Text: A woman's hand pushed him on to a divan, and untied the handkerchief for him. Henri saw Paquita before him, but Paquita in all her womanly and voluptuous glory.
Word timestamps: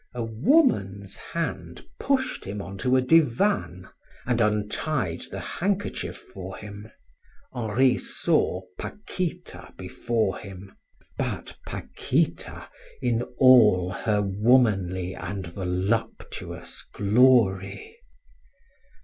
A 0.15 0.23
woman's 0.23 1.15
hand 1.15 1.85
pushed 1.99 2.45
him 2.45 2.59
on 2.59 2.79
to 2.79 2.95
a 2.95 3.01
divan, 3.03 3.87
and 4.25 4.41
untied 4.41 5.21
the 5.29 5.39
handkerchief 5.39 6.17
for 6.17 6.57
him. 6.57 6.89
Henri 7.53 7.99
saw 7.99 8.61
Paquita 8.79 9.75
before 9.77 10.39
him, 10.39 10.73
but 11.19 11.55
Paquita 11.67 12.67
in 12.99 13.21
all 13.37 13.91
her 13.91 14.23
womanly 14.23 15.13
and 15.13 15.45
voluptuous 15.45 16.83
glory. 16.95 17.99